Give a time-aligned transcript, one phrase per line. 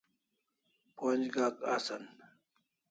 [0.95, 2.03] Pon'j Gak asan